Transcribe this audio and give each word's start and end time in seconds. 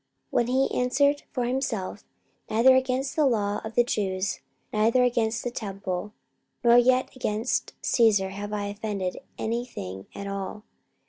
44:025:008 0.31 0.31
While 0.31 0.45
he 0.67 0.75
answered 0.81 1.23
for 1.31 1.45
himself, 1.45 2.03
Neither 2.49 2.75
against 2.75 3.15
the 3.15 3.27
law 3.27 3.61
of 3.63 3.75
the 3.75 3.83
Jews, 3.83 4.39
neither 4.73 5.03
against 5.03 5.43
the 5.43 5.51
temple, 5.51 6.13
nor 6.63 6.75
yet 6.79 7.15
against 7.15 7.75
Caesar, 7.83 8.29
have 8.31 8.51
I 8.51 8.65
offended 8.65 9.19
any 9.37 9.63
thing 9.63 10.07
at 10.15 10.25
all. 10.25 10.63